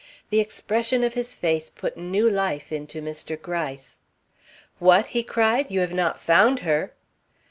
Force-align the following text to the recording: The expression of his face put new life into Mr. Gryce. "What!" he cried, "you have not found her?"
The 0.31 0.39
expression 0.39 1.03
of 1.03 1.13
his 1.13 1.35
face 1.35 1.69
put 1.69 1.95
new 1.95 2.27
life 2.27 2.71
into 2.71 3.03
Mr. 3.03 3.39
Gryce. 3.39 3.97
"What!" 4.79 5.05
he 5.09 5.21
cried, 5.21 5.69
"you 5.69 5.79
have 5.81 5.93
not 5.93 6.19
found 6.19 6.61
her?" 6.61 6.93